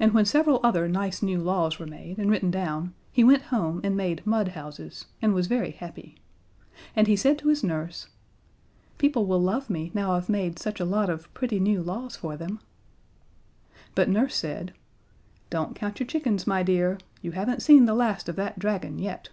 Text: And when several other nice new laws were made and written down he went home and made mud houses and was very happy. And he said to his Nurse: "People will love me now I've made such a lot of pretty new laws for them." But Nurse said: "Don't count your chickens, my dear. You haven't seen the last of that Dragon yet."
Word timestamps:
And 0.00 0.14
when 0.14 0.24
several 0.24 0.60
other 0.64 0.88
nice 0.88 1.20
new 1.20 1.38
laws 1.38 1.78
were 1.78 1.84
made 1.86 2.16
and 2.16 2.30
written 2.30 2.50
down 2.50 2.94
he 3.12 3.22
went 3.22 3.42
home 3.52 3.82
and 3.84 3.94
made 3.94 4.26
mud 4.26 4.48
houses 4.48 5.04
and 5.20 5.34
was 5.34 5.46
very 5.46 5.72
happy. 5.72 6.16
And 6.96 7.06
he 7.06 7.16
said 7.16 7.38
to 7.40 7.48
his 7.48 7.62
Nurse: 7.62 8.06
"People 8.96 9.26
will 9.26 9.42
love 9.42 9.68
me 9.68 9.90
now 9.92 10.12
I've 10.12 10.30
made 10.30 10.58
such 10.58 10.80
a 10.80 10.86
lot 10.86 11.10
of 11.10 11.28
pretty 11.34 11.60
new 11.60 11.82
laws 11.82 12.16
for 12.16 12.34
them." 12.34 12.60
But 13.94 14.08
Nurse 14.08 14.36
said: 14.36 14.72
"Don't 15.50 15.76
count 15.76 16.00
your 16.00 16.06
chickens, 16.06 16.46
my 16.46 16.62
dear. 16.62 16.96
You 17.20 17.32
haven't 17.32 17.60
seen 17.60 17.84
the 17.84 17.92
last 17.92 18.30
of 18.30 18.36
that 18.36 18.58
Dragon 18.58 18.98
yet." 18.98 19.28